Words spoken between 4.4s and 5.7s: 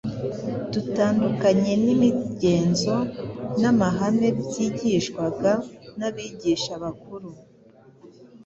byigishwaga